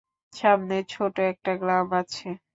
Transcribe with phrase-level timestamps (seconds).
[0.33, 2.27] সামনে ছোট একটা গ্রাম আছে।